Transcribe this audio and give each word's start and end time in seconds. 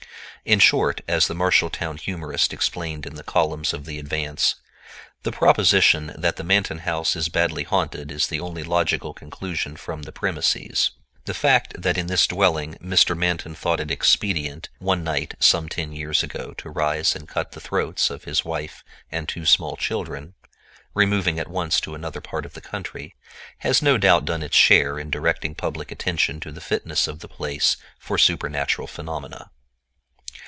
In 0.43 0.57
short, 0.57 1.01
as 1.07 1.27
the 1.27 1.35
Marshall 1.35 1.69
town 1.69 1.97
humorist 1.97 2.51
explained 2.51 3.05
in 3.05 3.13
the 3.13 3.21
columns 3.21 3.73
of 3.75 3.85
the 3.85 3.99
Advance, 3.99 4.55
"the 5.21 5.31
proposition 5.31 6.15
that 6.17 6.35
the 6.37 6.43
Manton 6.43 6.79
house 6.79 7.15
is 7.15 7.29
badly 7.29 7.61
haunted 7.63 8.11
is 8.11 8.25
the 8.25 8.39
only 8.39 8.63
logical 8.63 9.13
conclusion 9.13 9.75
from 9.77 10.01
the 10.01 10.11
premises." 10.11 10.91
The 11.25 11.35
fact 11.35 11.79
that 11.79 11.95
in 11.95 12.07
this 12.07 12.25
dwelling 12.25 12.73
Mr. 12.83 13.15
Manton 13.15 13.53
thought 13.53 13.79
it 13.79 13.91
expedient 13.91 14.69
one 14.79 15.03
night 15.03 15.35
some 15.39 15.69
ten 15.69 15.91
years 15.93 16.23
ago 16.23 16.55
to 16.57 16.71
rise 16.71 17.15
and 17.15 17.27
cut 17.29 17.51
the 17.51 17.61
throats 17.61 18.09
of 18.09 18.23
his 18.23 18.43
wife 18.43 18.83
and 19.11 19.29
two 19.29 19.45
small 19.45 19.75
children, 19.77 20.33
removing 20.95 21.37
at 21.37 21.49
once 21.51 21.79
to 21.81 21.93
another 21.93 22.19
part 22.19 22.47
of 22.47 22.53
the 22.53 22.61
country, 22.61 23.13
has 23.59 23.83
no 23.83 23.95
doubt 23.95 24.25
done 24.25 24.41
its 24.41 24.57
share 24.57 24.97
in 24.97 25.11
directing 25.11 25.53
public 25.53 25.91
attention 25.91 26.39
to 26.39 26.51
the 26.51 26.59
fitness 26.61 27.07
of 27.07 27.19
the 27.19 27.29
place 27.29 27.77
for 27.99 28.17
supernatural 28.17 28.87
phenomena. 28.87 29.51